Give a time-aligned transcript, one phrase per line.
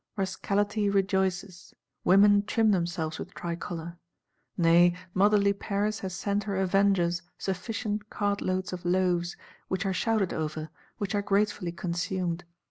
[0.17, 3.99] Rascality rejoices; women trim themselves with tricolor.
[4.57, 9.37] Nay motherly Paris has sent her Avengers sufficient "cartloads of loaves;"
[9.67, 12.45] which are shouted over, which are gratefully consumed.